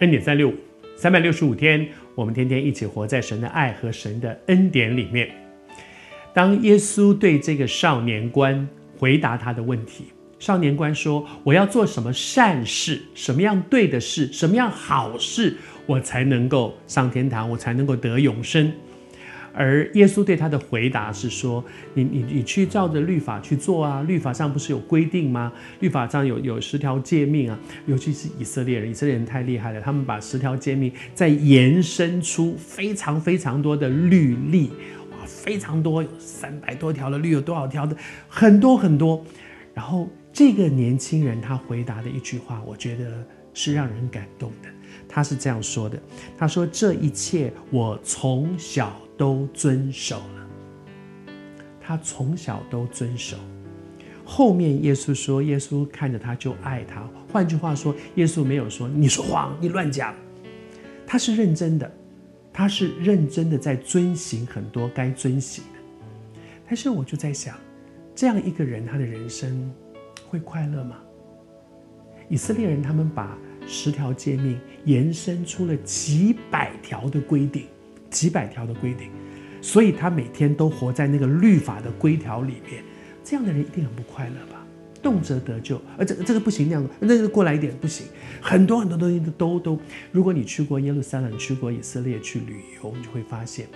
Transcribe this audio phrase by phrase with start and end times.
[0.00, 0.54] 恩典三六五，
[0.94, 5.30] 三百六十五天，我们天天一起活在神的爱和神的恩典里面。
[6.34, 8.68] 当耶稣对这个少年官
[8.98, 10.04] 回答他的问题，
[10.38, 15.56] 少年官说：“我要做什么善事，什么样对的事，什么样好事，
[15.86, 18.70] 我才能够上天堂，我才能够得永生。”
[19.56, 25.50] 而耶稣对他的回答是说：“你你你去照着律法去做啊，律法上不是有规定吗？
[25.80, 34.70] 律法上有有十条诫命啊，尤其是以色列人，以色列人太厉害了，他们把十条诫命再延伸出非常非常多的律例，
[35.10, 37.96] 哇，非常多，有三百多条的律，有多少条的，
[38.28, 39.24] 很多很多。
[39.72, 44.68] 然后这个年轻人他回答的一句话，我觉得是让人感动的。
[45.08, 46.00] 他是这样说的：
[46.38, 50.46] 他说这一切我从小。”都遵守了，
[51.80, 53.38] 他从小都遵守。
[54.26, 57.02] 后面耶稣说，耶稣看着他就爱他。
[57.32, 60.14] 换句话说，耶稣没有说你说谎，你乱讲，
[61.06, 61.90] 他是认真的，
[62.52, 65.80] 他是认真的在遵行很多该遵行的。
[66.66, 67.56] 但是我就在想，
[68.14, 69.72] 这样一个人，他的人生
[70.28, 70.98] 会快乐吗？
[72.28, 77.64] 以色列人他们把十条诫命延伸出了几百条的规定。
[78.08, 79.10] 几百条的规定，
[79.60, 82.82] 所以他每天都活在那个律法的规条里面。
[83.22, 84.64] 这样的人一定很不快乐吧？
[85.02, 88.06] 动辄得咎，而这这个不行，那样的那个过来一点不行。
[88.40, 89.80] 很多很多东西都都都。
[90.12, 93.66] 如果你去过耶路撒冷，去过以色列去旅游，你就会发现，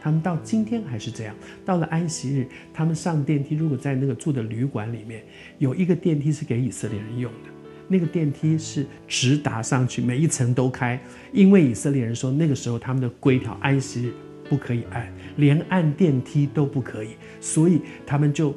[0.00, 1.34] 他们到今天还是这样。
[1.64, 5.22] 到了安息日，他们上电梯，如果在那个住的旅馆里面
[5.58, 7.50] 有一个电梯是给以色列人用的。
[7.92, 10.98] 那个电梯是直达上去，每一层都开，
[11.32, 14.14] 因为以色列人说那个时候他们的规条，安息日
[14.48, 18.54] 不可以按，连按电梯都不可以，所以他们就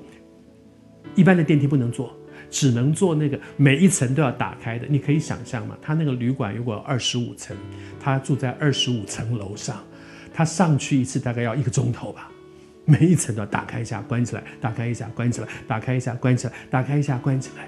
[1.15, 2.15] 一般的电梯不能坐，
[2.51, 4.85] 只能坐那个每一层都要打开的。
[4.87, 5.75] 你可以想象吗？
[5.81, 7.57] 他那个旅馆如果二十五层，
[7.99, 9.83] 他住在二十五层楼上，
[10.31, 12.29] 他上去一次大概要一个钟头吧，
[12.85, 17.67] 每一层都要打开一下，关起来，打开一下，关起来，打开一下，关起来，打开一下，关起来。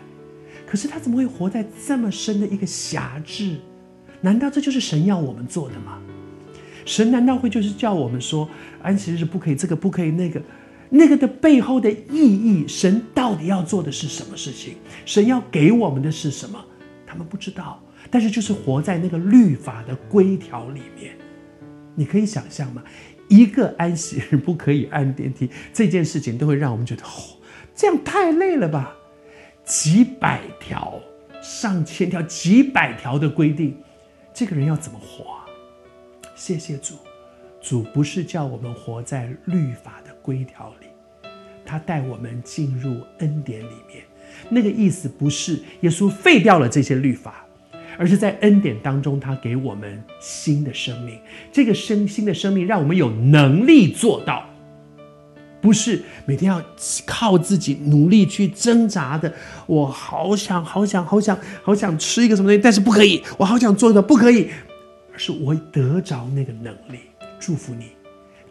[0.67, 3.55] 可是他怎么会活在这么深的一个辖制？
[4.21, 5.99] 难道这就是神要我们做的吗？
[6.85, 8.49] 神难道会就是叫我们说
[8.81, 10.41] 安息日不可以这个不可以那个？
[10.89, 14.75] 那个的背后的意义，神到底要做的是什么事情？
[15.03, 16.63] 神要给我们的是什么？
[17.05, 17.81] 他们不知道。
[18.11, 21.15] 但是就是活在那个律法的规条里面。
[21.95, 22.83] 你可以想象吗？
[23.27, 27.41] 一个安息日不可以按电梯这件事情，都会让我们觉得哦，
[27.75, 28.95] 这样太累了吧。
[29.65, 31.01] 几百条、
[31.41, 33.75] 上千条、几百条的规定，
[34.31, 35.25] 这个人要怎么活？
[36.35, 36.93] 谢谢主，
[37.59, 40.87] 主不是叫我们活在律法的规条里，
[41.65, 44.03] 他带我们进入恩典里面。
[44.49, 47.43] 那个意思不是耶稣废掉了这些律法，
[47.97, 51.19] 而是在恩典当中，他给我们新的生命。
[51.51, 54.47] 这个生新的生命，让我们有能力做到。
[55.65, 56.63] 不是每天要
[57.07, 59.33] 靠自己努力去挣扎的。
[59.65, 63.23] 我好想好想好想好想吃一个什么东西，但是不可以。
[63.35, 64.51] 我好想做的不可以，
[65.11, 66.99] 而是我得着那个能力。
[67.39, 67.85] 祝福你，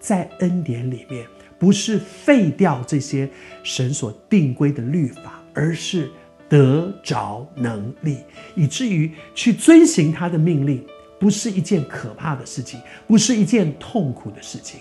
[0.00, 1.24] 在恩典里面，
[1.56, 3.30] 不是废掉这些
[3.62, 6.10] 神所定规的律法，而是
[6.48, 8.18] 得着能力，
[8.56, 10.84] 以至于去遵行他的命令，
[11.20, 14.80] 不是一件可怕的事情，不是一件痛苦的事情。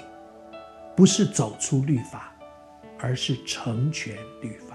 [0.96, 2.32] 不是走出律法，
[3.00, 4.73] 而是成全律法。